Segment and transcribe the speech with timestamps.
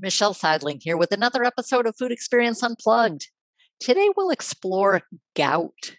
[0.00, 3.28] Michelle Seidling here with another episode of Food Experience Unplugged.
[3.80, 5.02] Today we'll explore
[5.34, 5.96] gout,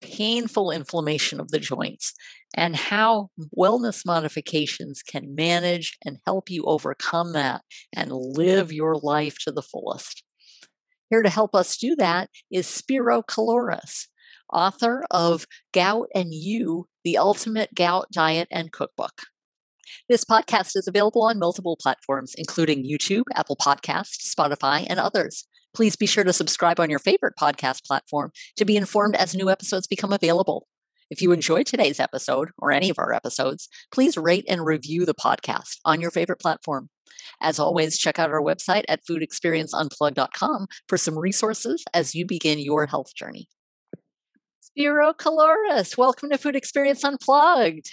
[0.00, 2.14] painful inflammation of the joints,
[2.54, 7.62] and how wellness modifications can manage and help you overcome that
[7.94, 10.22] and live your life to the fullest.
[11.10, 14.06] Here to help us do that is Spiro Koulouris,
[14.52, 19.22] author of Gout and You, the Ultimate Gout Diet and Cookbook.
[20.08, 25.46] This podcast is available on multiple platforms, including YouTube, Apple Podcasts, Spotify, and others.
[25.74, 29.50] Please be sure to subscribe on your favorite podcast platform to be informed as new
[29.50, 30.66] episodes become available.
[31.10, 35.12] If you enjoyed today's episode or any of our episodes, please rate and review the
[35.12, 36.88] podcast on your favorite platform.
[37.42, 42.86] As always, check out our website at foodexperienceunplug.com for some resources as you begin your
[42.86, 43.46] health journey.
[44.60, 47.90] Spiro Koulouris, welcome to Food Experience Unplugged.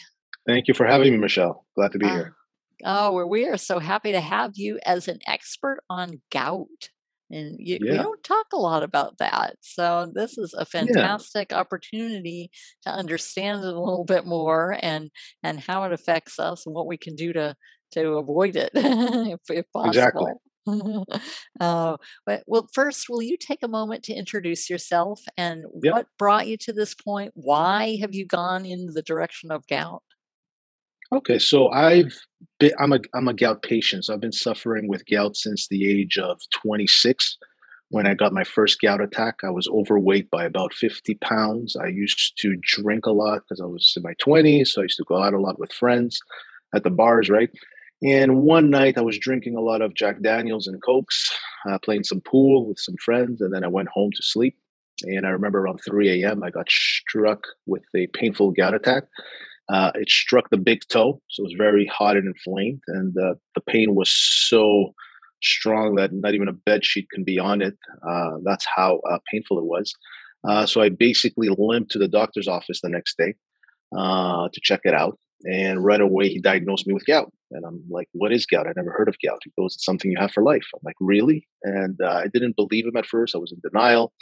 [0.48, 1.66] Thank you for having me, Michelle.
[1.76, 2.36] Glad to be uh, here.
[2.84, 6.90] Oh, well, we are so happy to have you as an expert on gout.
[7.32, 7.92] And you, yeah.
[7.92, 9.56] we don't talk a lot about that.
[9.62, 11.58] So, this is a fantastic yeah.
[11.58, 12.52] opportunity
[12.84, 15.10] to understand it a little bit more and,
[15.42, 17.56] and how it affects us and what we can do to,
[17.94, 19.90] to avoid it if, if possible.
[19.90, 20.32] Exactly.
[21.60, 25.94] uh, but, well, first, will you take a moment to introduce yourself and yep.
[25.94, 27.32] what brought you to this point?
[27.34, 30.04] Why have you gone in the direction of gout?
[31.14, 32.14] Okay, so I've
[32.60, 34.06] been, I'm a I'm a gout patient.
[34.06, 37.38] So I've been suffering with gout since the age of 26.
[37.90, 41.76] When I got my first gout attack, I was overweight by about 50 pounds.
[41.76, 44.98] I used to drink a lot because I was in my 20s, so I used
[44.98, 46.20] to go out a lot with friends
[46.74, 47.50] at the bars, right?
[48.04, 51.32] And one night I was drinking a lot of Jack Daniels and Cokes,
[51.70, 54.58] uh, playing some pool with some friends, and then I went home to sleep.
[55.04, 56.44] And I remember around 3 a.m.
[56.44, 59.04] I got struck with a painful gout attack.
[59.70, 63.34] Uh, it struck the big toe, so it was very hot and inflamed, and uh,
[63.56, 64.94] the pain was so
[65.42, 67.76] strong that not even a bed sheet can be on it.
[68.08, 69.94] Uh, that's how uh, painful it was.
[70.48, 73.34] Uh, so I basically limped to the doctor's office the next day
[73.98, 77.32] uh, to check it out, and right away he diagnosed me with gout.
[77.50, 78.68] And I'm like, "What is gout?
[78.68, 80.96] I never heard of gout." He goes, "It's something you have for life." I'm like,
[81.00, 83.34] "Really?" And I didn't believe him at first.
[83.34, 84.14] I was in denial.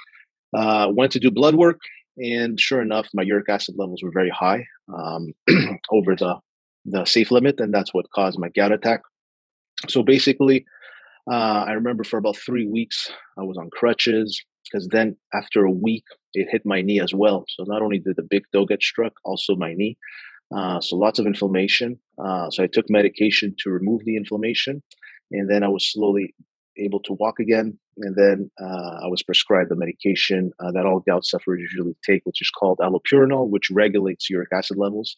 [0.54, 1.82] went to do blood work
[2.18, 5.34] and sure enough, my uric acid levels were very high um,
[5.92, 6.40] over the
[6.86, 9.02] the safe limit, and that's what caused my gout attack.
[9.88, 10.66] So basically,
[11.32, 15.72] uh, I remember for about three weeks I was on crutches because then after a
[15.72, 17.46] week it hit my knee as well.
[17.48, 19.98] So not only did the big toe get struck, also my knee.
[20.56, 22.00] Uh, so lots of inflammation.
[22.24, 24.84] Uh, so I took medication to remove the inflammation,
[25.32, 26.36] and then I was slowly
[26.78, 27.78] able to walk again.
[27.98, 32.22] And then uh, I was prescribed the medication uh, that all gout sufferers usually take,
[32.26, 35.16] which is called allopurinol, which regulates uric acid levels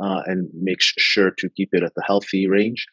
[0.00, 2.86] uh, and makes sure to keep it at the healthy range.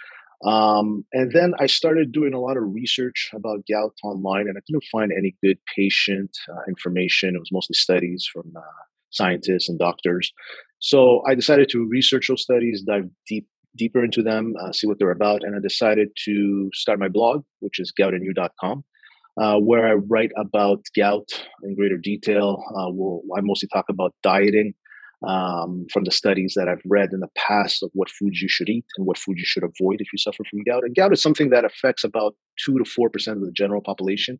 [0.46, 4.62] Um, and then I started doing a lot of research about gout online, and I
[4.68, 7.36] couldn't find any good patient uh, information.
[7.36, 8.62] It was mostly studies from uh,
[9.10, 10.34] scientists and doctors.
[10.80, 15.00] So I decided to research those studies, dive deep deeper into them, uh, see what
[15.00, 18.84] they're about, and I decided to start my blog, which is goutandyou.com,
[19.42, 21.30] uh, where I write about gout
[21.64, 22.64] in greater detail.
[22.70, 24.74] Uh, we'll, I mostly talk about dieting
[25.28, 28.70] um, from the studies that I've read in the past of what foods you should
[28.70, 30.84] eat and what foods you should avoid if you suffer from gout.
[30.84, 32.36] And gout is something that affects about
[32.66, 34.40] 2 to 4% of the general population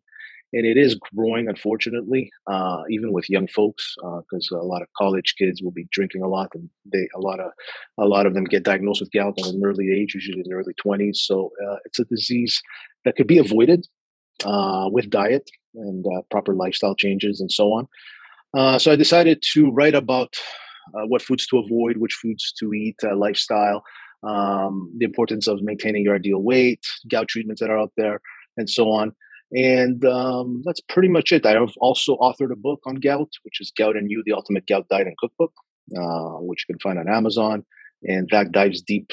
[0.54, 4.88] and it is growing unfortunately uh, even with young folks because uh, a lot of
[4.96, 7.50] college kids will be drinking a lot and they a lot of
[7.98, 10.54] a lot of them get diagnosed with gout at an early age usually in the
[10.54, 12.62] early 20s so uh, it's a disease
[13.04, 13.86] that could be avoided
[14.44, 17.88] uh, with diet and uh, proper lifestyle changes and so on.
[18.56, 20.34] Uh, so i decided to write about
[21.06, 23.82] what foods to avoid which foods to eat lifestyle
[24.22, 28.20] um, the importance of maintaining your ideal weight gout treatments that are out there
[28.56, 29.12] and so on
[29.52, 31.46] and um, that's pretty much it.
[31.46, 34.66] I have also authored a book on gout, which is Gout and You, the Ultimate
[34.66, 35.52] Gout Diet and Cookbook,
[35.96, 37.64] uh, which you can find on Amazon.
[38.02, 39.10] And that dives deep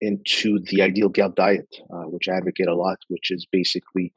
[0.00, 4.12] into the ideal gout diet, uh, which I advocate a lot, which is basically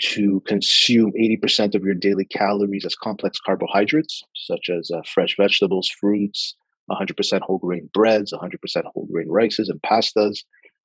[0.00, 5.88] to consume 80% of your daily calories as complex carbohydrates, such as uh, fresh vegetables,
[5.88, 6.54] fruits,
[6.88, 10.44] 100% whole grain breads, 100% whole grain rices and pastas,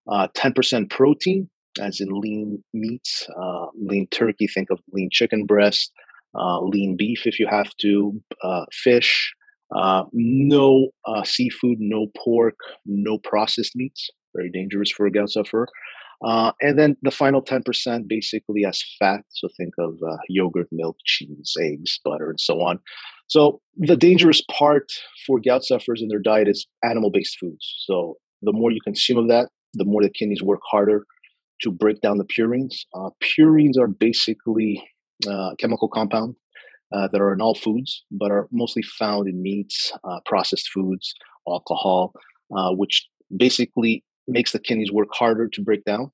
[0.10, 5.92] 10% uh, protein, as in lean meats, uh, lean turkey, think of lean chicken breast,
[6.36, 9.34] uh, lean beef if you have to, uh, fish,
[9.76, 12.56] uh, no uh, seafood, no pork,
[12.86, 15.68] no processed meats, very dangerous for a gout sufferer.
[16.26, 19.22] Uh, and then the final 10% basically as fat.
[19.30, 19.98] So think of
[20.30, 22.80] yogurt, milk, cheese, eggs, butter, and so on.
[23.28, 24.90] So the dangerous part
[25.26, 27.76] for gout sufferers in their diet is animal based foods.
[27.86, 31.06] So the more you consume of that, the more the kidneys work harder
[31.64, 32.86] to break down the purines.
[32.94, 34.84] Uh, purines are basically
[35.28, 36.36] uh, chemical compound
[36.94, 41.14] uh, that are in all foods, but are mostly found in meats, uh, processed foods,
[41.48, 42.14] alcohol,
[42.56, 46.12] uh, which basically makes the kidneys work harder to break down.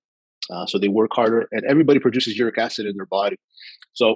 [0.52, 3.36] Uh, so they work harder, and everybody produces uric acid in their body.
[3.94, 4.16] So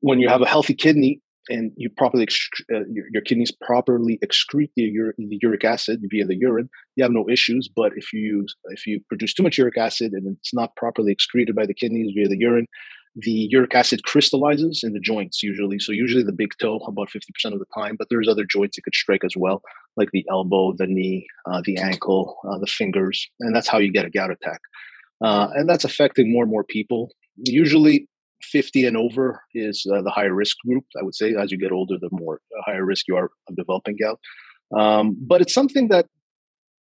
[0.00, 2.26] when you have a healthy kidney, and you properly
[2.72, 7.04] uh, your, your, kidneys properly excrete the, ur- the, uric acid via the urine, you
[7.04, 7.68] have no issues.
[7.74, 11.12] But if you use, if you produce too much uric acid and it's not properly
[11.12, 12.66] excreted by the kidneys via the urine,
[13.16, 15.78] the uric acid crystallizes in the joints usually.
[15.78, 18.82] So usually the big toe about 50% of the time, but there's other joints it
[18.82, 19.62] could strike as well,
[19.96, 23.92] like the elbow, the knee, uh, the ankle, uh, the fingers, and that's how you
[23.92, 24.60] get a gout attack.
[25.22, 27.10] Uh, and that's affecting more and more people.
[27.36, 28.08] Usually
[28.44, 30.84] 50 and over is uh, the higher risk group.
[30.98, 33.56] I would say as you get older, the more uh, higher risk you are of
[33.56, 34.20] developing gout.
[34.76, 36.06] Um, but it's something that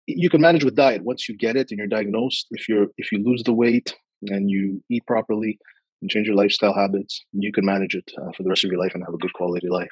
[0.06, 1.02] you can manage with diet.
[1.02, 4.50] Once you get it and you're diagnosed, if you're if you lose the weight and
[4.50, 5.58] you eat properly
[6.00, 8.80] and change your lifestyle habits, you can manage it uh, for the rest of your
[8.80, 9.88] life and have a good quality life.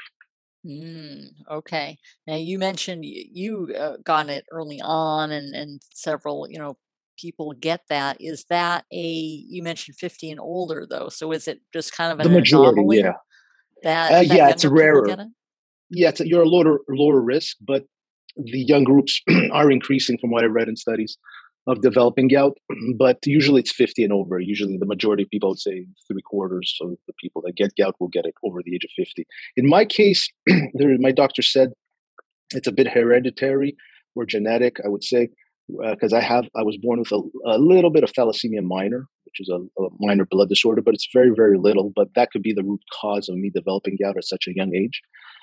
[0.66, 1.98] Mm, okay.
[2.26, 6.76] Now you mentioned you uh, got it early on, and and several you know
[7.16, 8.16] people get that.
[8.20, 11.08] Is that a you mentioned 50 and older though?
[11.08, 12.80] So is it just kind of an the majority?
[12.80, 13.12] Anomaly yeah,
[13.82, 15.06] that, uh, that yeah, it's rarer.
[15.08, 15.20] It?
[15.90, 17.84] Yeah, it's a, you're a lower lower risk, but
[18.36, 19.20] the young groups
[19.52, 21.16] are increasing from what I read in studies
[21.66, 22.58] of developing gout.
[22.98, 24.38] But usually it's 50 and over.
[24.38, 27.72] Usually the majority of people, I would say three quarters of the people that get
[27.76, 29.26] gout will get it over the age of 50.
[29.56, 31.72] In my case, there, my doctor said
[32.52, 33.76] it's a bit hereditary
[34.14, 35.28] or genetic, I would say
[35.68, 39.06] because uh, I have I was born with a, a, little bit of thalassemia minor,
[39.24, 41.92] which is a, a, minor blood disorder, but it's very very little.
[41.94, 44.74] But that could be the root cause of me developing gout at such a young
[44.74, 45.00] age.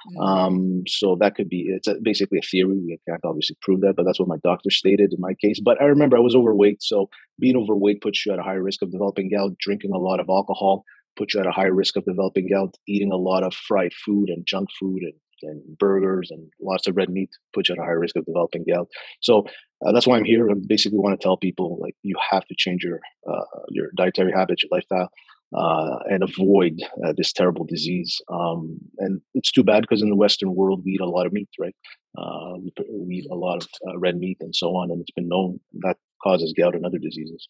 [0.10, 0.22] Mm-hmm.
[0.22, 2.80] Um, so that could be it's a, basically a theory.
[2.80, 5.60] We can't obviously prove that, but that's what my doctor stated in my case.
[5.60, 7.10] But I remember I was overweight, so
[7.40, 9.58] being overweight puts you at a higher risk of developing gout.
[9.60, 10.86] Drinking a lot of alcohol
[11.18, 12.76] puts you at a higher risk of developing gout.
[12.88, 16.96] Eating a lot of fried food and junk food and and burgers and lots of
[16.96, 18.88] red meat puts you at a higher risk of developing gout.
[19.22, 19.46] So
[19.86, 20.50] uh, that's why I'm here.
[20.50, 23.00] I basically want to tell people like you have to change your
[23.30, 25.10] uh, your dietary habits, your lifestyle,
[25.56, 28.22] uh, and avoid uh, this terrible disease.
[28.30, 31.34] Um, and it's too bad because in the Western world we eat a lot of
[31.34, 31.76] meat, right?
[32.18, 35.12] Uh, we, we, eat a lot of uh, red meat and so on, and it's
[35.12, 37.48] been known that causes gout and other diseases.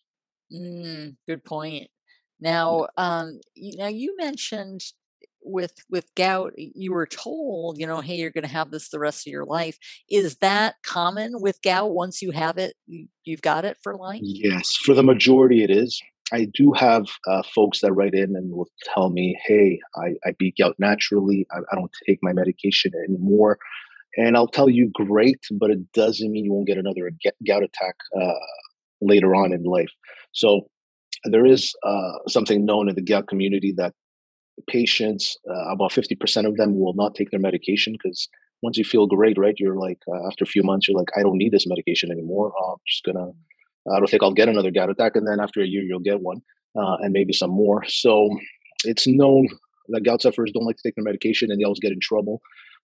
[0.53, 1.89] Mm, good point.
[2.39, 4.81] Now, um, now you mentioned
[5.43, 8.99] with with gout you were told you know hey you're going to have this the
[8.99, 9.77] rest of your life.
[10.09, 12.75] Is that common with gout once you have it
[13.23, 14.21] you've got it for life?
[14.23, 16.01] Yes for the majority it is.
[16.33, 20.33] I do have uh, folks that write in and will tell me hey i, I
[20.37, 23.57] beat gout naturally I, I don't take my medication anymore.
[24.17, 27.11] And i'll tell you great but it doesn't mean you won't get another
[27.45, 28.33] gout attack uh,
[29.01, 29.89] later on in life.
[30.31, 30.69] So
[31.25, 33.93] there is uh, something known in the gout community that
[34.67, 38.27] patients, uh, about 50% of them will not take their medication because
[38.61, 41.21] once you feel great, right, you're like, uh, after a few months, you're like, I
[41.21, 42.51] don't need this medication anymore.
[42.63, 43.31] I'm just going to,
[43.91, 45.15] I don't think I'll get another gout attack.
[45.15, 46.41] And then after a year, you'll get one
[46.75, 47.83] uh, and maybe some more.
[47.87, 48.29] So
[48.83, 49.47] it's known
[49.89, 52.41] that gout sufferers don't like to take their medication and they always get in trouble.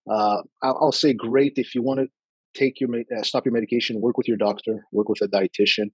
[0.10, 2.08] Uh, I'll, I'll, say, great if you want to
[2.56, 5.92] take your uh, stop your medication, work with your doctor, work with a dietitian,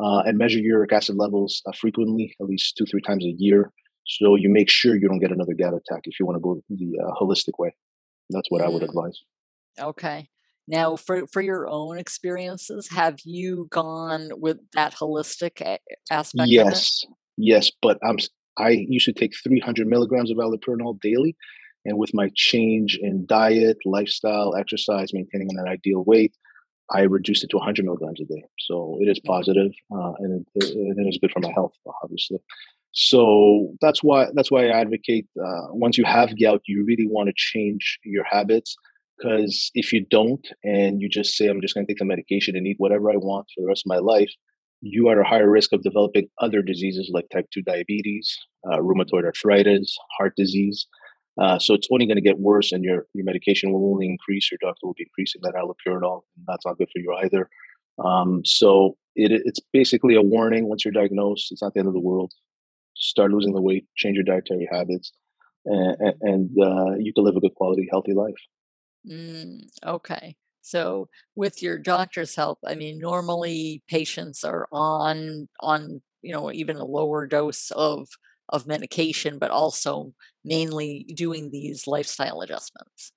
[0.00, 3.72] uh, and measure uric acid levels frequently, at least two, three times a year.
[4.06, 6.60] So you make sure you don't get another gout attack if you want to go
[6.68, 7.74] the uh, holistic way.
[8.30, 8.62] That's what.
[8.62, 8.88] I would mm.
[8.88, 9.22] advise.
[9.80, 10.28] Okay.
[10.66, 15.78] Now, for for your own experiences, have you gone with that holistic
[16.10, 16.48] aspect?
[16.48, 17.04] Yes,
[17.36, 17.70] yes.
[17.82, 18.16] But I'm
[18.56, 21.36] I used to take 300 milligrams of allopurinol daily,
[21.84, 26.34] and with my change in diet, lifestyle, exercise, maintaining an ideal weight,
[26.90, 28.44] I reduced it to 100 milligrams a day.
[28.60, 29.24] So it is mm.
[29.24, 32.38] positive, uh, and it, it is good for my health, obviously.
[32.94, 35.26] So that's why that's why I advocate.
[35.36, 38.76] Uh, once you have gout, you really want to change your habits
[39.18, 42.56] because if you don't, and you just say I'm just going to take the medication
[42.56, 44.30] and eat whatever I want for the rest of my life,
[44.80, 48.36] you are at a higher risk of developing other diseases like type two diabetes,
[48.70, 50.86] uh, rheumatoid arthritis, heart disease.
[51.40, 54.52] Uh, so it's only going to get worse, and your your medication will only increase.
[54.52, 57.48] Your doctor will be increasing that allopurinol, and that's not good for you either.
[58.04, 60.68] Um, so it, it's basically a warning.
[60.68, 62.32] Once you're diagnosed, it's not the end of the world
[62.94, 65.12] start losing the weight, change your dietary habits,
[65.64, 68.34] and, and uh, you can live a good quality, healthy life.
[69.08, 70.36] Mm, okay.
[70.62, 76.76] So with your doctor's help, I mean, normally patients are on on you know even
[76.76, 78.08] a lower dose of
[78.48, 83.12] of medication, but also mainly doing these lifestyle adjustments.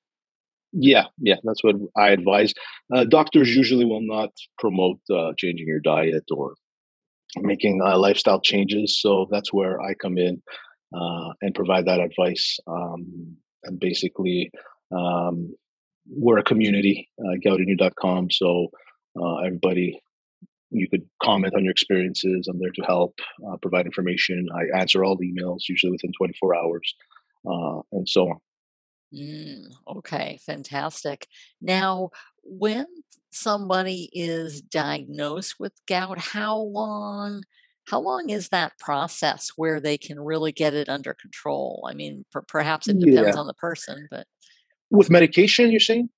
[0.74, 2.54] Yeah, yeah, that's what I advise.
[2.94, 6.56] Uh, doctors usually will not promote uh, changing your diet or
[7.42, 9.00] making uh, lifestyle changes.
[9.00, 10.42] So that's where I come in
[10.96, 12.60] uh, and provide that advice.
[12.68, 14.52] Um, and basically,
[14.96, 15.56] um,
[16.10, 18.32] we're a community, uh, goutandyou.com.
[18.32, 18.68] So
[19.22, 20.02] uh, everybody,
[20.70, 22.48] you could comment on your experiences.
[22.50, 24.48] I'm there to help, uh, provide information.
[24.54, 26.96] I answer all the emails, usually within 24 hours,
[27.50, 28.38] uh, and so on.
[29.14, 29.68] Mm,
[29.98, 31.28] okay, fantastic.
[31.62, 32.10] Now,
[32.44, 32.86] when
[33.32, 37.44] somebody is diagnosed with gout, how long
[37.90, 41.88] how long is that process where they can really get it under control?
[41.90, 43.40] I mean, per- perhaps it depends Yeah.
[43.40, 44.28] on the person, but
[44.90, 46.10] With medication, you're saying?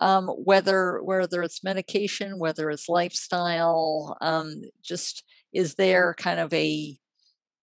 [0.00, 6.96] um, whether whether it's medication, whether it's lifestyle, um, just is there kind of a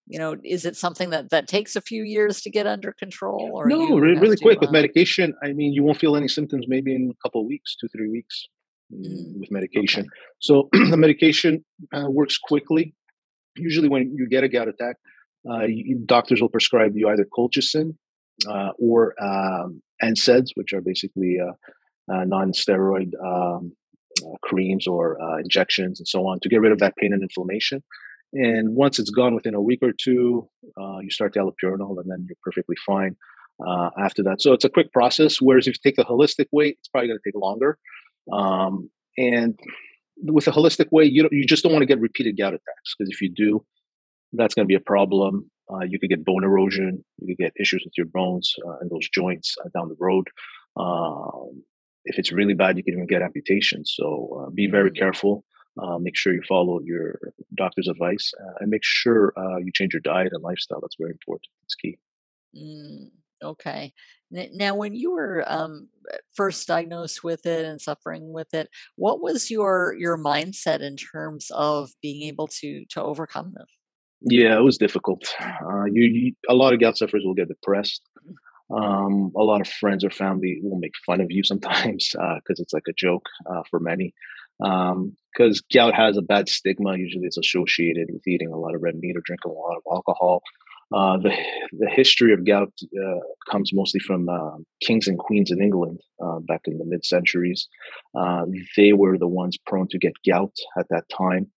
[0.07, 3.51] you know, is it something that that takes a few years to get under control,
[3.53, 4.41] or No, you re- have really to?
[4.43, 4.59] quick.
[4.62, 7.47] With Uh, medication, I mean, you won't feel any symptoms maybe in a couple of
[7.47, 8.47] weeks, two, three weeks
[8.93, 10.01] mm, mm, with medication.
[10.01, 10.09] okay.
[10.39, 12.93] So the medication uh, works quickly.
[13.57, 14.97] Usually, when you get a gout attack,
[15.50, 17.95] uh, you, doctors will prescribe you either colchicine
[18.47, 21.53] uh, or um, NSAIDs, which are basically uh,
[22.13, 23.71] uh, non-steroid um,
[24.24, 27.21] uh, creams or uh, injections and so on to get rid of that pain and
[27.24, 27.81] inflammation.
[28.36, 30.50] And once it's gone within a week or two,
[30.80, 33.15] uh, you start the allopurinol, and then you're perfectly fine
[33.65, 34.42] uh, after that.
[34.42, 35.38] So it's a quick process.
[35.42, 37.77] Whereas if you take the holistic way, it's probably going to take longer.
[38.32, 39.58] Um, and
[40.18, 43.10] with a holistic way, you you just don't want to get repeated gout attacks because
[43.10, 43.65] if you do,
[44.34, 45.50] that's going to be a problem.
[45.72, 47.04] Uh, you could get bone erosion.
[47.20, 50.27] You could get issues with your bones uh, and those joints uh, down the road.
[50.77, 51.63] Um,
[52.04, 53.84] if it's really bad, you can even get amputation.
[53.86, 55.44] So uh, be very careful.
[55.82, 57.20] Uh, make sure you follow your
[57.55, 60.79] doctor's advice uh, and make sure uh, you change your diet and lifestyle.
[60.82, 61.48] That's very important.
[61.63, 61.98] It's key.
[62.58, 63.10] mm,
[63.44, 63.94] okay.
[64.32, 69.22] Now, when you were um, uh, first diagnosed with it and suffering with it, what
[69.22, 73.67] was your your mindset in terms of being able to to overcome this?
[74.22, 75.24] Yeah, it was difficult.
[75.39, 78.01] Uh, you, you, a lot of gout sufferers will get depressed.
[78.75, 82.74] Um, a lot of friends or family will make fun of you sometimes because it's
[82.74, 84.13] like a joke uh, for many.
[84.59, 86.97] Because gout has a bad stigma.
[86.97, 89.83] Usually, it's associated with eating a lot of red meat or drinking a lot of
[89.91, 90.41] alcohol.
[90.93, 91.35] Uh, the
[91.79, 93.19] the history of gout uh,
[93.50, 97.67] comes mostly from uh, kings and queens in England uh, back in the mid centuries.
[98.17, 98.45] Uh,
[98.77, 101.47] they were the ones prone to get gout at that time.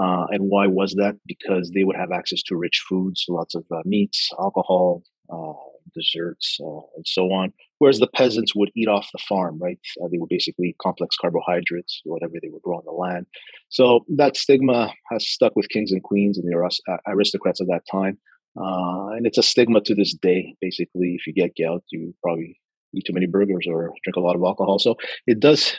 [0.00, 1.16] Uh, and why was that?
[1.26, 5.02] Because they would have access to rich foods, lots of uh, meats, alcohol,
[5.32, 5.52] uh,
[5.94, 7.52] desserts, uh, and so on.
[7.78, 9.78] Whereas the peasants would eat off the farm, right?
[10.02, 13.26] Uh, they would basically complex carbohydrates, whatever they would grow on the land.
[13.68, 16.70] So that stigma has stuck with kings and queens and the
[17.06, 18.18] aristocrats of that time.
[18.56, 20.54] Uh, and it's a stigma to this day.
[20.60, 22.58] Basically, if you get gout, you probably
[22.94, 24.78] eat too many burgers or drink a lot of alcohol.
[24.78, 25.76] So it does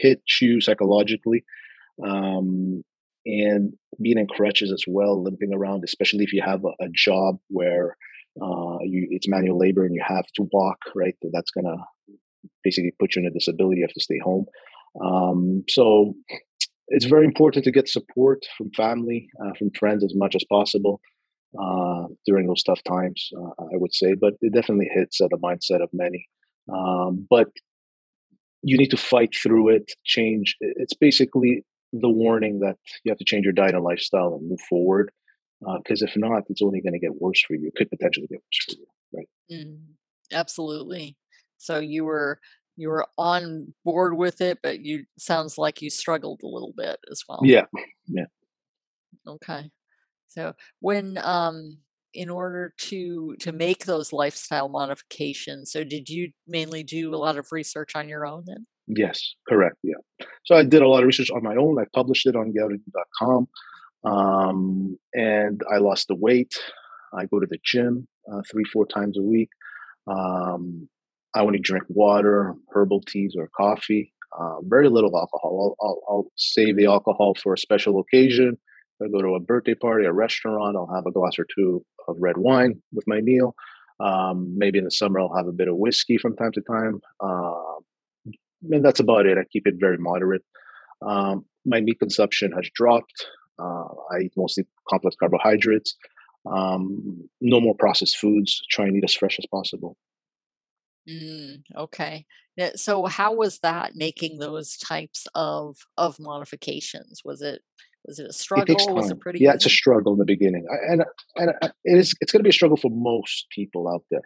[0.00, 1.44] hit you psychologically
[2.06, 2.82] um,
[3.26, 7.38] and being in crutches as well, limping around, especially if you have a, a job
[7.48, 7.96] where
[8.42, 11.14] uh, you it's manual labor and you have to walk, right?
[11.32, 11.76] That's gonna
[12.64, 13.78] basically put you in a disability.
[13.78, 14.46] You have to stay home.
[15.04, 16.14] Um, so
[16.88, 21.00] it's very important to get support from family, uh, from friends as much as possible
[21.60, 23.30] uh, during those tough times.
[23.36, 26.26] Uh, I would say, but it definitely hits at the mindset of many.
[26.72, 27.48] Um, but
[28.62, 30.56] you need to fight through it, change.
[30.60, 34.60] It's basically the warning that you have to change your diet and lifestyle and move
[34.68, 35.10] forward.
[35.60, 37.68] Because if not, it's only going to get worse for you.
[37.68, 39.28] It could potentially get worse for you, right?
[39.52, 39.80] Mm,
[40.32, 41.16] absolutely.
[41.58, 42.40] So you were
[42.76, 46.98] you were on board with it, but you sounds like you struggled a little bit
[47.10, 47.40] as well.
[47.42, 47.66] Yeah,
[48.06, 48.24] yeah.
[49.26, 49.70] Okay.
[50.28, 51.78] So when um
[52.14, 57.36] in order to to make those lifestyle modifications, so did you mainly do a lot
[57.36, 58.66] of research on your own then?
[58.86, 59.76] Yes, correct.
[59.82, 59.94] Yeah.
[60.44, 61.78] So I did a lot of research on my own.
[61.78, 63.46] I published it on Gouty.com.
[64.04, 66.58] Um, and I lost the weight.
[67.12, 69.50] I go to the gym uh, three, four times a week.
[70.06, 70.88] Um,
[71.34, 74.12] I only drink water, herbal teas, or coffee.
[74.38, 75.76] Uh, very little alcohol.
[75.80, 78.56] I'll, I'll, I'll save the alcohol for a special occasion.
[79.00, 81.84] If I go to a birthday party, a restaurant, I'll have a glass or two
[82.08, 83.54] of red wine with my meal.
[83.98, 87.00] Um, maybe in the summer, I'll have a bit of whiskey from time to time.
[87.20, 87.52] Uh,
[88.70, 89.38] and that's about it.
[89.38, 90.42] I keep it very moderate.
[91.06, 93.26] Um, my meat consumption has dropped.
[93.60, 95.96] Uh, I eat mostly complex carbohydrates.
[96.50, 98.62] Um, no more processed foods.
[98.70, 99.96] Try and eat as fresh as possible.
[101.08, 102.26] Mm, okay.
[102.76, 107.22] So how was that making those types of of modifications?
[107.24, 107.62] Was it
[108.04, 108.94] was it a It struggle?
[108.94, 111.04] Was it pretty Yeah, it's a struggle in the beginning, and
[111.36, 112.14] and it is.
[112.20, 114.22] It's going to be a struggle for most people out there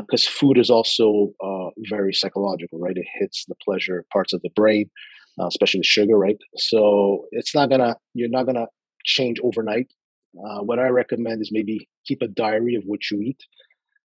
[0.00, 2.96] because food is also uh, very psychological, right?
[2.96, 4.90] It hits the pleasure parts of the brain,
[5.40, 6.38] uh, especially sugar, right?
[6.56, 7.96] So it's not gonna.
[8.14, 8.66] You're not gonna
[9.04, 9.92] change overnight.
[10.36, 13.40] Uh, what I recommend is maybe keep a diary of what you eat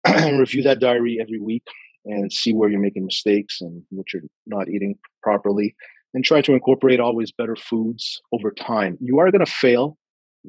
[0.04, 1.62] and review that diary every week
[2.04, 5.74] and see where you're making mistakes and what you're not eating properly
[6.14, 8.96] and try to incorporate always better foods over time.
[9.00, 9.98] You are going to fail,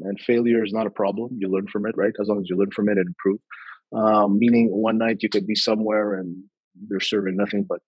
[0.01, 1.31] and failure is not a problem.
[1.37, 2.13] You learn from it, right?
[2.21, 3.39] As long as you learn from it and improve.
[3.93, 6.43] Um, meaning, one night you could be somewhere and
[6.87, 7.79] they're serving nothing but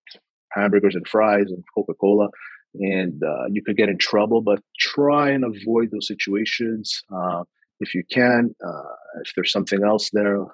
[0.54, 2.28] hamburgers and fries and Coca Cola,
[2.76, 4.42] and uh, you could get in trouble.
[4.42, 7.44] But try and avoid those situations uh,
[7.80, 8.56] if you can.
[8.66, 10.46] Uh, if there's something else there,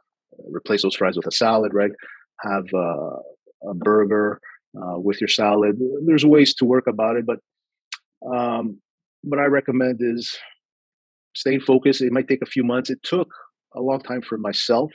[0.52, 1.92] replace those fries with a salad, right?
[2.42, 4.40] Have a burger
[4.76, 5.80] uh, with your salad.
[6.06, 7.40] There's ways to work about it, but
[8.28, 8.80] um,
[9.22, 10.38] what I recommend is
[11.36, 12.02] staying focused.
[12.02, 12.90] It might take a few months.
[12.90, 13.30] It took
[13.76, 14.92] a long time for myself,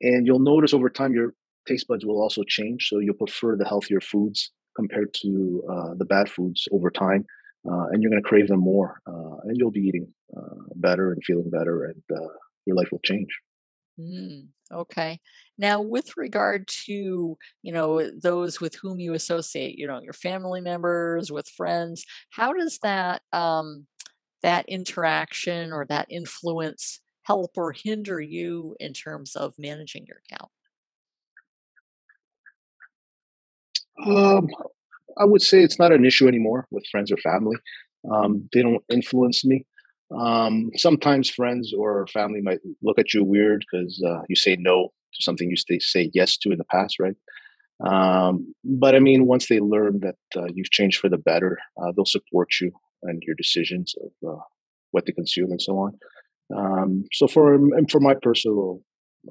[0.00, 1.34] and you'll notice over time your
[1.66, 2.88] taste buds will also change.
[2.88, 7.24] So you'll prefer the healthier foods compared to uh, the bad foods over time,
[7.70, 11.12] uh, and you're going to crave them more, uh, and you'll be eating uh, better
[11.12, 12.32] and feeling better, and uh,
[12.66, 13.28] your life will change.
[14.00, 15.20] Mm, okay.
[15.58, 20.60] Now, with regard to, you know, those with whom you associate, you know, your family
[20.60, 23.86] members, with friends, how does that um,
[24.42, 30.50] that interaction or that influence help or hinder you in terms of managing your gout?
[34.06, 34.48] Um,
[35.18, 37.56] I would say it's not an issue anymore with friends or family.
[38.10, 39.66] Um, they don't influence me.
[40.16, 44.92] Um, sometimes friends or family might look at you weird because uh, you say no
[45.14, 47.16] to something you say, say yes to in the past, right?
[47.84, 51.92] Um, but I mean, once they learn that uh, you've changed for the better, uh,
[51.94, 52.72] they'll support you
[53.02, 54.42] and your decisions of uh,
[54.92, 55.98] what to consume and so on.
[56.54, 57.58] Um, so for
[57.90, 58.82] for my personal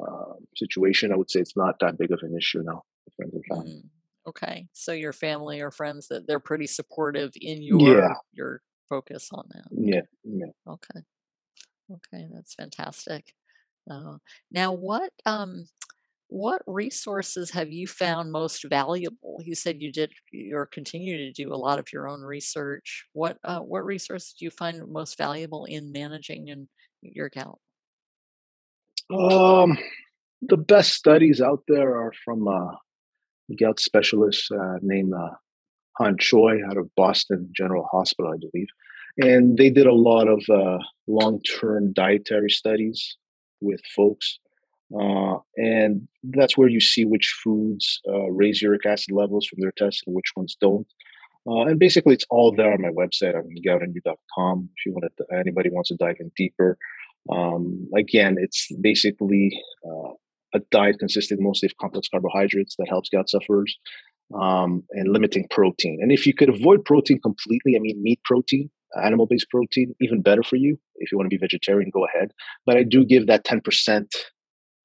[0.02, 2.84] uh, situation, I would say it's not that big of an issue now.
[3.16, 3.72] Friends and family.
[3.72, 3.90] Mm,
[4.28, 9.30] okay, so your family or friends that they're pretty supportive in your Yeah, your focus
[9.34, 9.68] on that.
[9.72, 10.52] yeah, yeah.
[10.68, 11.02] Okay,
[11.92, 13.34] okay, that's fantastic.
[13.90, 14.18] Uh,
[14.52, 15.66] now, what um,
[16.28, 19.42] what resources have you found most valuable?
[19.44, 20.14] You said you did
[20.54, 23.06] or continue to do a lot of your own research.
[23.12, 26.68] What uh, what resources do you find most valuable in managing and
[27.02, 27.60] your gout?
[29.14, 29.78] Um,
[30.42, 32.76] the best studies out there are from uh,
[33.60, 35.32] gout specialist uh, named uh,
[36.00, 38.68] Hyon Choi out of Boston General Hospital, I believe.
[39.18, 43.18] And they did a lot of uh, long term dietary studies
[43.60, 44.40] with folks.
[45.00, 49.72] Uh, and that's where you see which foods uh, raise uric acid levels from their
[49.78, 50.88] tests and which ones don't.
[51.48, 55.26] Uh, and basically, it's all there on my website on goutandyou.com if you want to,
[55.36, 56.78] anybody wants to dive in deeper.
[57.32, 60.12] Um, again, it's basically uh,
[60.54, 63.78] a diet consisting mostly of complex carbohydrates that helps gout sufferers
[64.40, 66.00] um, and limiting protein.
[66.02, 68.70] And if you could avoid protein completely, I mean, meat protein,
[69.02, 70.78] animal based protein, even better for you.
[70.96, 72.32] If you want to be vegetarian, go ahead.
[72.66, 74.06] But I do give that 10%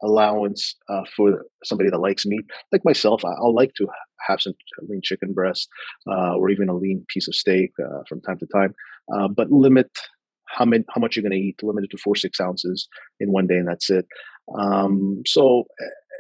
[0.03, 2.45] allowance uh, for somebody that likes meat.
[2.73, 3.87] Like myself, I, will like to
[4.27, 4.55] have some
[4.89, 5.69] lean chicken breast
[6.09, 8.75] uh, or even a lean piece of steak uh, from time to time,
[9.15, 9.91] uh, but limit
[10.57, 11.63] how many how much you're going to eat.
[11.63, 12.89] limited to four six ounces
[13.21, 14.07] in one day, and that's it.
[14.59, 15.65] Um, so.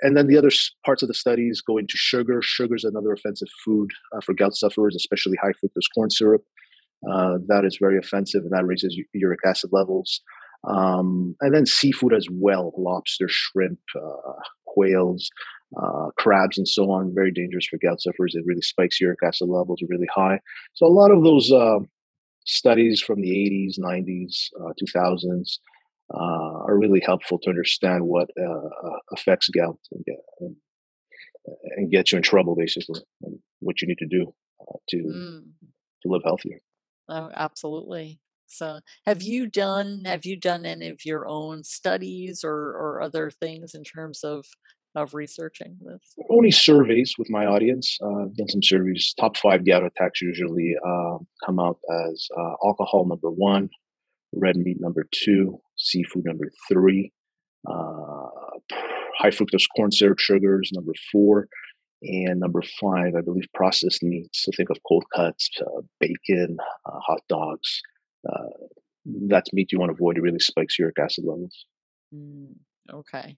[0.02, 0.50] And then the other
[0.84, 2.42] parts of the studies go into sugar.
[2.42, 6.44] Sugar is another offensive food uh, for gout sufferers, especially high fructose corn syrup.
[7.10, 10.20] Uh, that is very offensive and that raises uric acid levels.
[10.68, 14.32] Um, and then seafood as well lobster, shrimp, uh,
[14.66, 15.30] quails,
[15.80, 17.14] uh, crabs, and so on.
[17.14, 18.34] Very dangerous for gout sufferers.
[18.34, 20.40] It really spikes uric acid levels really high.
[20.74, 21.78] So a lot of those uh,
[22.46, 24.48] studies from the 80s, 90s,
[24.82, 25.58] 2000s
[26.12, 28.28] uh, uh, are really helpful to understand what
[29.12, 30.04] affects gout and,
[30.40, 30.56] and,
[31.76, 34.32] and, get you in trouble, basically, and what you need to do
[34.88, 35.42] to mm.
[36.02, 36.60] to live healthier.
[37.08, 38.20] Oh, absolutely.
[38.46, 43.30] So, have you done have you done any of your own studies or or other
[43.30, 44.46] things in terms of
[44.96, 46.14] of researching this?
[46.30, 47.98] Only surveys with my audience.
[48.02, 49.14] Uh, I've done some surveys.
[49.18, 51.78] Top five gout attacks usually uh, come out
[52.08, 53.68] as uh, alcohol number one,
[54.32, 57.12] red meat number two, seafood number three,
[57.68, 58.26] uh,
[59.18, 61.48] high fructose corn syrup sugars number four,
[62.02, 64.44] and number five, I believe, processed meats.
[64.44, 66.56] So think of cold cuts, uh, bacon,
[66.86, 67.80] uh, hot dogs.
[68.28, 68.48] Uh,
[69.28, 70.16] that's meat you want to avoid.
[70.16, 71.66] It really spikes uric acid levels.
[72.14, 72.54] Mm,
[72.92, 73.36] okay.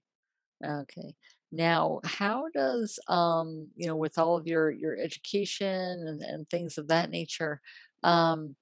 [0.65, 1.15] Okay.
[1.51, 5.67] Now, how does um, you know, with all of your your education
[6.07, 7.61] and, and things of that nature,
[8.03, 8.55] um,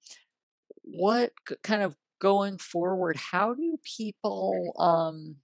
[0.84, 1.32] what
[1.64, 3.18] kind of going forward?
[3.18, 5.38] How do people um,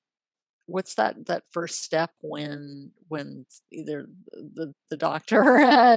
[0.67, 5.43] what's that that first step when when either the the doctor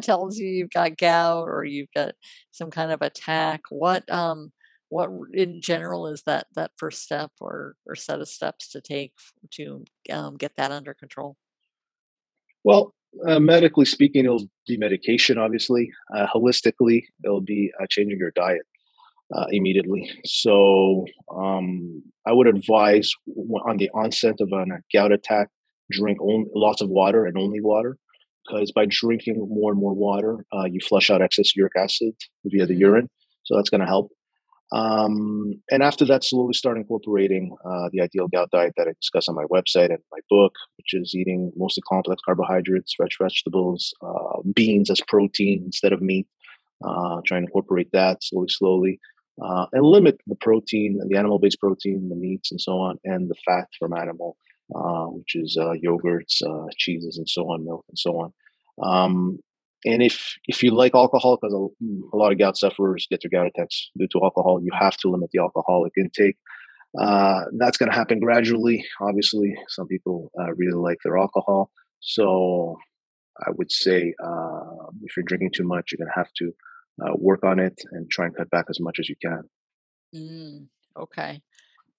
[0.02, 2.14] tells you you've got gout or you've got
[2.52, 4.52] some kind of attack what um
[4.88, 9.12] what in general is that that first step or or set of steps to take
[9.52, 11.36] to um, get that under control?
[12.64, 12.94] Well,
[13.26, 15.90] uh, medically speaking, it'll be medication, obviously.
[16.14, 18.62] Uh, holistically, it'll be uh, changing your diet
[19.34, 20.10] uh, immediately.
[20.24, 23.12] So um, I would advise
[23.66, 25.48] on the onset of a gout attack,
[25.90, 27.96] drink only, lots of water and only water.
[28.46, 32.64] Because by drinking more and more water, uh, you flush out excess uric acid via
[32.64, 32.80] the mm-hmm.
[32.80, 33.10] urine.
[33.42, 34.10] So that's going to help.
[34.72, 39.28] Um, and after that, slowly start incorporating uh, the ideal gout diet that I discuss
[39.28, 44.42] on my website and my book, which is eating mostly complex carbohydrates, fresh vegetables, uh,
[44.54, 46.26] beans as protein instead of meat.
[46.84, 49.00] Uh, trying to incorporate that slowly, slowly,
[49.42, 53.34] uh, and limit the protein, the animal-based protein, the meats, and so on, and the
[53.46, 54.36] fat from animal,
[54.74, 56.42] uh, which is uh, yogurts,
[56.76, 58.32] cheeses, and so on, milk, and so on.
[58.82, 59.38] Um,
[59.86, 63.30] and if if you like alcohol, because a, a, lot of gout sufferers get their
[63.30, 66.36] gout attacks due to alcohol, you have to limit the alcoholic intake.
[66.98, 68.84] Uh, that's going to happen gradually.
[69.00, 71.70] Obviously, some people uh, really like their alcohol,
[72.00, 72.76] so
[73.46, 76.52] I would say uh, if you're drinking too much, you're going to have to
[77.02, 79.42] uh, work on it and try and cut back as much as you can.
[80.14, 80.66] Mm,
[80.98, 81.40] okay.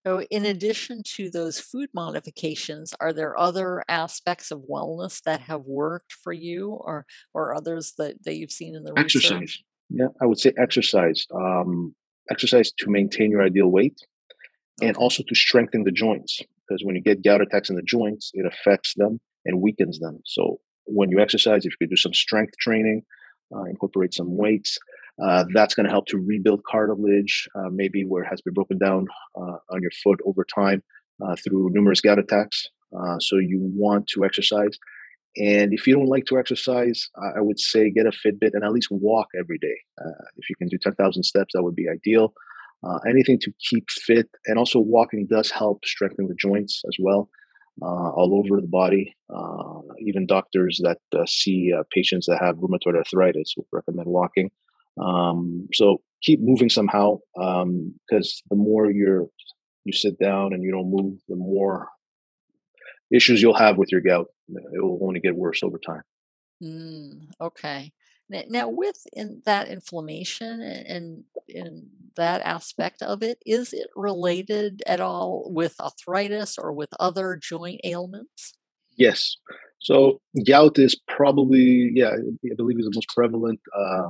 [0.07, 5.65] So, in addition to those food modifications, are there other aspects of wellness that have
[5.65, 9.31] worked for you, or or others that, that you've seen in the exercise?
[9.31, 9.63] Research?
[9.89, 11.25] Yeah, I would say exercise.
[11.35, 11.93] Um,
[12.31, 13.99] exercise to maintain your ideal weight,
[14.81, 14.87] okay.
[14.87, 16.41] and also to strengthen the joints.
[16.65, 20.21] Because when you get gout attacks in the joints, it affects them and weakens them.
[20.25, 23.01] So when you exercise, if you could do some strength training,
[23.53, 24.77] uh, incorporate some weights,
[25.23, 28.77] uh, that's going to help to rebuild cartilage, uh, maybe where it has been broken
[28.77, 30.83] down uh, on your foot over time
[31.25, 32.67] uh, through numerous gout attacks.
[32.97, 34.77] Uh, so you want to exercise.
[35.35, 38.71] And if you don't like to exercise, I would say get a Fitbit and at
[38.71, 39.75] least walk every day.
[40.37, 42.33] if you can do 10,000 steps, that would be ideal.
[43.07, 44.29] anything to keep fit.
[44.47, 47.29] And also, walking does help strengthen the joints as well.
[47.79, 49.15] Uh, all over the body.
[49.31, 54.49] Uh, even doctors that uh, see patients that have rheumatoid arthritis will recommend walking.
[54.99, 59.27] Um, so keep moving somehow, because um, the more you're
[59.83, 61.87] you sit down and you don't move, the more
[63.11, 64.27] issues you'll have with your gout.
[64.49, 66.01] It will only get worse over time.
[66.61, 67.91] Mm, okay.
[68.29, 74.99] Now, with in that inflammation and in that aspect of it, is it related at
[74.99, 78.55] all with arthritis or with other joint ailments?
[78.97, 79.37] Yes.
[79.79, 84.09] So gout is probably, yeah, I believe is the most prevalent uh,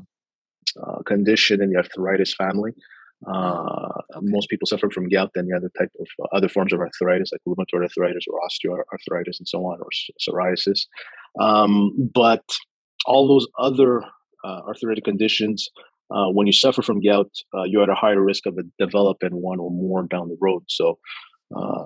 [0.82, 2.71] uh, condition in the arthritis family.
[3.27, 4.01] Oh, uh.
[4.21, 7.32] Most people suffer from gout than the other type of uh, other forms of arthritis,
[7.32, 9.89] like rheumatoid arthritis or osteoarthritis and so on, or
[10.21, 10.82] psoriasis.
[11.39, 12.43] Um, but
[13.06, 14.03] all those other
[14.43, 15.67] uh, arthritic conditions,
[16.12, 19.60] uh, when you suffer from gout, uh, you're at a higher risk of developing one
[19.60, 20.63] or more down the road.
[20.67, 20.99] So,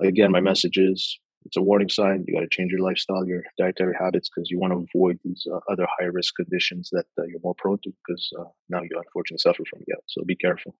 [0.03, 2.25] again, my message is it's a warning sign.
[2.27, 5.45] You got to change your lifestyle, your dietary habits, because you want to avoid these
[5.51, 7.93] uh, other high risk conditions that uh, you're more prone to.
[8.05, 10.75] Because uh, now you unfortunately suffer from gout, so be careful.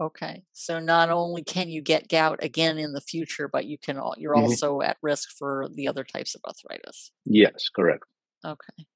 [0.00, 4.00] Okay, so not only can you get gout again in the future, but you can
[4.16, 4.44] you're mm-hmm.
[4.44, 7.10] also at risk for the other types of arthritis.
[7.24, 8.04] Yes, correct.
[8.44, 8.86] Okay,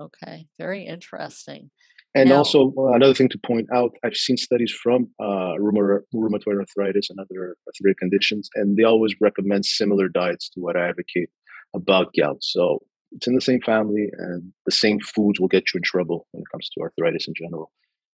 [0.00, 1.70] okay, very interesting.
[2.14, 6.58] And now, also uh, another thing to point out, I've seen studies from uh, rheumatoid
[6.58, 11.30] arthritis and other arthritic conditions, and they always recommend similar diets to what I advocate
[11.74, 12.38] about gout.
[12.40, 12.80] So
[13.12, 16.42] it's in the same family, and the same foods will get you in trouble when
[16.42, 17.70] it comes to arthritis in general.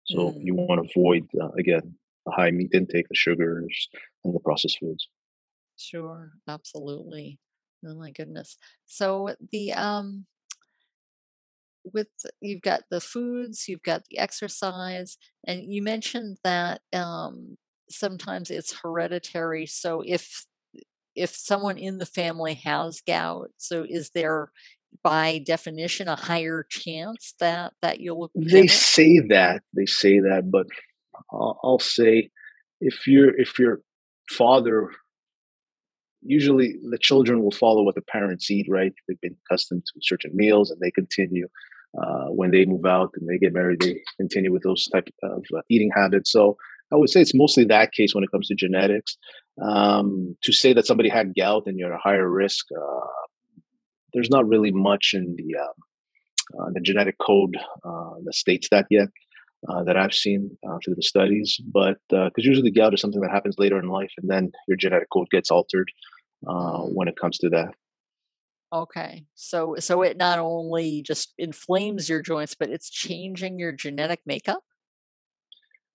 [0.06, 0.38] So mm.
[0.40, 1.94] you want to avoid uh, again
[2.26, 3.88] the high meat intake, the sugars,
[4.24, 5.08] and the processed foods.
[5.76, 7.38] Sure, absolutely.
[7.86, 8.56] Oh my goodness.
[8.86, 10.26] So the um
[11.92, 12.08] with
[12.40, 17.56] you've got the foods, you've got the exercise, and you mentioned that um,
[17.90, 19.66] sometimes it's hereditary.
[19.66, 20.46] So if
[21.14, 24.50] if someone in the family has gout, so is there
[25.02, 30.66] by definition a higher chance that that you'll they say that they say that but
[31.32, 32.30] I'll, I'll say
[32.80, 33.80] if your if your
[34.30, 34.90] father
[36.22, 40.30] usually the children will follow what the parents eat right they've been accustomed to certain
[40.34, 41.48] meals and they continue
[42.00, 45.44] uh, when they move out and they get married, they continue with those type of
[45.56, 46.32] uh, eating habits.
[46.32, 46.56] So
[46.92, 49.16] I would say it's mostly that case when it comes to genetics.
[49.62, 53.06] Um, to say that somebody had gout and you're at a higher risk, uh,
[54.12, 58.86] there's not really much in the um, uh, the genetic code uh, that states that
[58.90, 59.08] yet.
[59.86, 63.78] that I've seen through the studies, but because usually gout is something that happens later
[63.78, 65.90] in life, and then your genetic code gets altered
[66.42, 67.74] when it comes to that.
[68.74, 69.24] Okay.
[69.36, 74.64] So so it not only just inflames your joints, but it's changing your genetic makeup?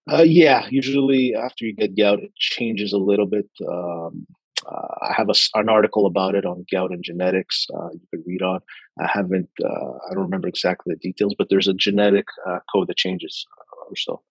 [0.10, 3.50] Uh, yeah, usually after you get gout, it changes a little bit.
[3.70, 4.26] Um,
[4.66, 7.68] uh, I have a, an article about it on gout and genetics.
[7.74, 8.62] Uh, you could read on.
[8.98, 9.50] I haven't.
[9.62, 13.46] Uh, I don't remember exactly the details, but there's a genetic uh, code that changes
[13.60, 14.22] uh, or so.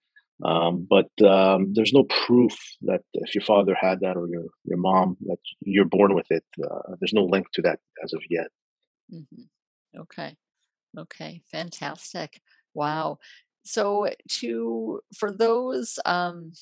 [0.44, 4.78] Um, but um, there's no proof that if your father had that or your your
[4.78, 6.44] mom that you're born with it.
[7.00, 8.48] there's no link to that as of yet.
[9.12, 10.00] Mm-hmm.
[10.00, 10.36] Okay.
[10.96, 11.42] Okay.
[11.50, 12.40] Fantastic.
[12.74, 13.18] Wow.
[13.64, 16.52] So to for those um,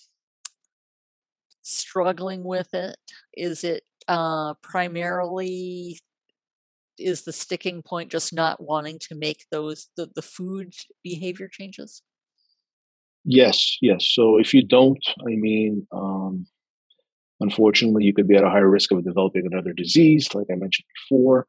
[1.62, 2.96] struggling with it,
[3.36, 5.98] is it uh, primarily
[6.98, 10.72] is the sticking point just not wanting to make those the, the food
[11.04, 12.02] behavior changes?
[13.26, 14.06] Yes, yes.
[14.12, 16.46] So if you don't, I mean, um,
[17.40, 20.86] unfortunately, you could be at a higher risk of developing another disease, like I mentioned
[21.08, 21.46] before.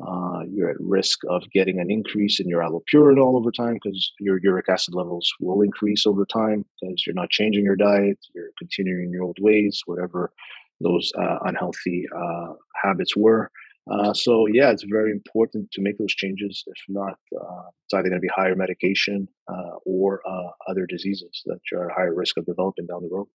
[0.00, 4.40] Uh, you're at risk of getting an increase in your allopurinol over time because your
[4.42, 9.10] uric acid levels will increase over time because you're not changing your diet, you're continuing
[9.12, 10.32] your old ways, whatever
[10.80, 13.50] those uh, unhealthy uh, habits were.
[13.90, 16.64] Uh, so yeah, it's very important to make those changes.
[16.66, 20.22] If not, uh, it's either going to be higher medication uh, or
[20.68, 23.26] other diseases that you're at higher risk of developing down the road.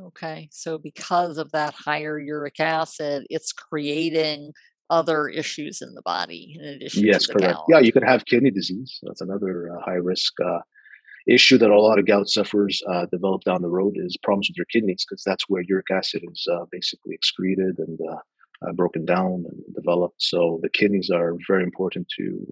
[0.00, 4.52] Okay, so because of that higher uric acid, it's creating
[4.88, 7.54] other issues in the body in addition yes, to correct.
[7.54, 7.64] Gout.
[7.68, 8.98] Yeah, you could have kidney disease.
[9.02, 10.58] That's another uh, high risk uh,
[11.28, 14.56] issue that a lot of gout sufferers uh, develop down the road is problems with
[14.56, 18.18] your kidneys because that's where uric acid is uh, basically excreted and uh,
[18.66, 20.22] uh, broken down and developed.
[20.22, 22.46] So the kidneys are very important to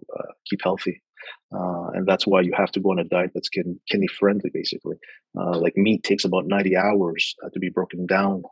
[0.49, 1.03] keep healthy.
[1.51, 4.97] and that's why you have to go on a diet that's kidney friendly, basically.
[5.35, 8.43] like meat takes about 90 hours to be broken down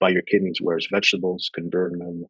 [0.00, 2.24] by your kidneys, whereas vegetables can burn them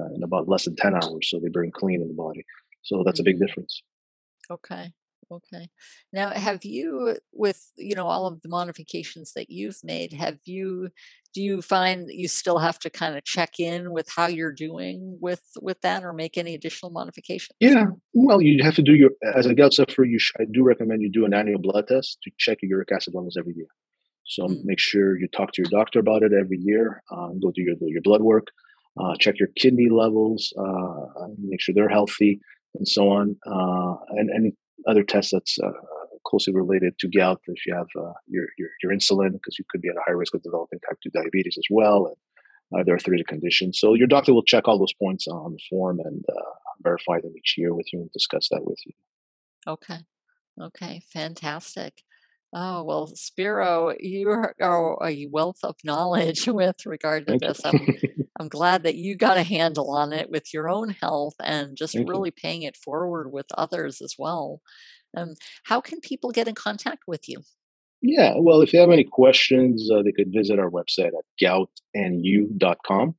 [0.00, 1.28] uh, in about less than 10 hours.
[1.28, 2.44] So they burn clean in the body.
[2.82, 3.46] So that's a big mm-hmm.
[3.46, 3.82] difference.
[4.50, 4.92] Okay.
[5.32, 5.68] Okay.
[6.12, 10.88] Now, have you, with you know all of the modifications that you've made, have you,
[11.34, 14.52] do you find that you still have to kind of check in with how you're
[14.52, 17.56] doing with with that, or make any additional modifications?
[17.60, 17.86] Yeah.
[18.12, 20.04] Well, you have to do your as a gout sufferer.
[20.04, 22.92] You sh- I do recommend you do an annual blood test to check your uric
[22.92, 23.68] acid levels every year.
[24.24, 24.66] So mm-hmm.
[24.66, 27.02] make sure you talk to your doctor about it every year.
[27.10, 28.48] Um, go do your do your blood work
[29.00, 32.40] uh, check your kidney levels, uh, make sure they're healthy,
[32.74, 34.54] and so on, uh, and any
[34.86, 35.70] other tests that's uh,
[36.26, 37.40] closely related to gout.
[37.46, 40.12] If you have uh, your, your, your insulin, because you could be at a high
[40.12, 43.78] risk of developing type two diabetes as well, and other arthritic conditions.
[43.78, 46.24] So your doctor will check all those points on the form and
[46.82, 48.92] verify them each year with you and discuss that with you.
[49.66, 49.98] Okay.
[50.60, 51.02] Okay.
[51.12, 52.02] Fantastic.
[52.54, 57.64] Oh, well, Spiro, you are, are a wealth of knowledge with regard to Thank this.
[57.64, 57.80] I'm,
[58.40, 61.94] I'm glad that you got a handle on it with your own health and just
[61.94, 62.40] Thank really you.
[62.42, 64.60] paying it forward with others as well.
[65.16, 65.34] Um,
[65.64, 67.38] how can people get in contact with you?
[68.02, 73.14] Yeah, well, if you have any questions, uh, they could visit our website at goutandyou.com.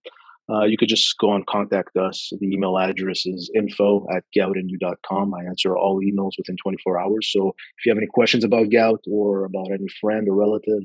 [0.54, 2.32] Uh, you could just go and contact us.
[2.40, 5.34] The email address is info at goutandyou.com.
[5.34, 7.32] I answer all emails within 24 hours.
[7.32, 10.84] So if you have any questions about gout or about any friend or relative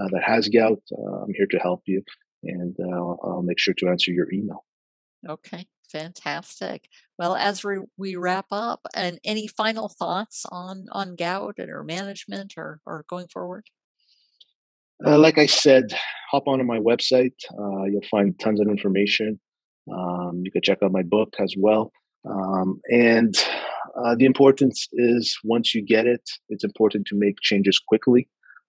[0.00, 2.02] uh, that has gout, uh, I'm here to help you
[2.42, 4.64] and uh, I'll make sure to answer your email.
[5.28, 6.88] Okay, fantastic.
[7.18, 12.54] Well, as we, we wrap up, and any final thoughts on, on gout or management
[12.56, 13.66] or, or going forward?
[15.04, 15.92] Uh, like I said,
[16.30, 17.34] hop onto my website.
[17.58, 19.38] Uh, you'll find tons of information.
[19.92, 21.92] Um, you can check out my book as well.
[22.28, 23.36] Um, and
[23.96, 28.28] uh, the importance is once you get it, it's important to make changes quickly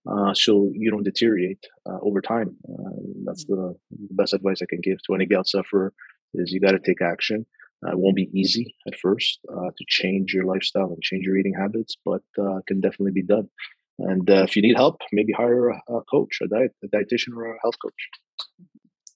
[0.09, 2.55] uh, so you don't deteriorate uh, over time.
[2.69, 2.91] Uh,
[3.25, 3.49] that's mm.
[3.49, 5.93] the, the, best advice I can give to any gout sufferer
[6.33, 7.45] is you got to take action.
[7.83, 11.95] it won't be easy at first to change your lifestyle and change your eating habits,
[12.05, 13.49] but it can definitely be done.
[13.99, 17.35] And uh, if you need help, maybe hire a, a coach, a, diet, a dietitian,
[17.35, 18.67] or a health coach.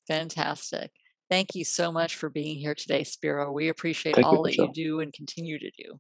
[0.08, 0.92] Fantastic.
[1.30, 3.52] Thank you so much for being here today, Spiro.
[3.52, 4.66] We appreciate Thank all you, that Michelle.
[4.74, 6.00] you do and continue to do.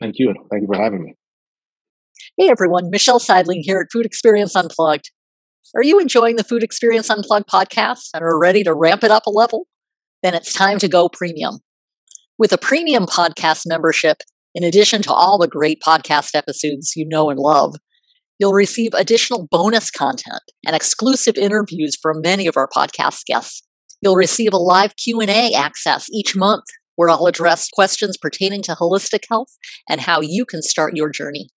[0.00, 0.34] Thank you.
[0.50, 1.14] Thank you for having me.
[2.38, 5.10] Hey everyone, Michelle Seidling here at Food Experience Unplugged.
[5.74, 9.26] Are you enjoying the Food Experience Unplugged podcast and are ready to ramp it up
[9.26, 9.66] a level?
[10.22, 11.58] Then it's time to go premium.
[12.38, 14.18] With a premium podcast membership,
[14.54, 17.76] in addition to all the great podcast episodes you know and love,
[18.38, 23.62] You'll receive additional bonus content and exclusive interviews from many of our podcast guests.
[24.02, 26.64] You'll receive a live Q&A access each month
[26.96, 29.56] where I'll address questions pertaining to holistic health
[29.88, 31.48] and how you can start your journey.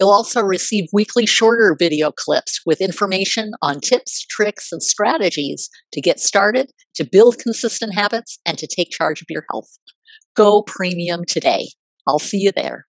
[0.00, 6.00] You'll also receive weekly shorter video clips with information on tips, tricks, and strategies to
[6.00, 9.78] get started, to build consistent habits, and to take charge of your health.
[10.34, 11.68] Go premium today.
[12.06, 12.86] I'll see you there.